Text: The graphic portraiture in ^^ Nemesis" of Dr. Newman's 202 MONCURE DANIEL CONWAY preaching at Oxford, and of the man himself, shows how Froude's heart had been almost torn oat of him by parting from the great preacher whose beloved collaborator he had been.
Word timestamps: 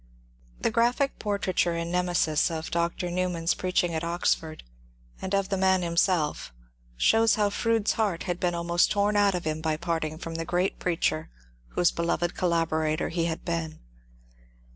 The 0.59 0.71
graphic 0.71 1.19
portraiture 1.19 1.75
in 1.77 1.89
^^ 1.89 1.91
Nemesis" 1.91 2.49
of 2.49 2.71
Dr. 2.71 3.11
Newman's 3.11 3.53
202 3.53 3.85
MONCURE 3.85 3.99
DANIEL 3.99 3.99
CONWAY 4.17 4.25
preaching 4.31 4.45
at 4.47 4.47
Oxford, 4.57 4.63
and 5.21 5.35
of 5.35 5.49
the 5.49 5.57
man 5.57 5.83
himself, 5.83 6.51
shows 6.97 7.35
how 7.35 7.51
Froude's 7.51 7.91
heart 7.91 8.23
had 8.23 8.39
been 8.39 8.55
almost 8.55 8.89
torn 8.89 9.15
oat 9.15 9.35
of 9.35 9.43
him 9.45 9.61
by 9.61 9.77
parting 9.77 10.17
from 10.17 10.33
the 10.33 10.43
great 10.43 10.79
preacher 10.79 11.29
whose 11.75 11.91
beloved 11.91 12.33
collaborator 12.33 13.09
he 13.09 13.25
had 13.25 13.45
been. 13.45 13.77